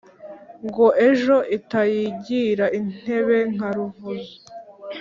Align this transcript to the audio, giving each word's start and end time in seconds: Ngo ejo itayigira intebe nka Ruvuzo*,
Ngo 0.65 0.85
ejo 1.09 1.35
itayigira 1.57 2.65
intebe 2.79 3.37
nka 3.53 3.69
Ruvuzo*, 3.75 4.35